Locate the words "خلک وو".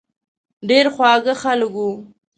1.43-1.91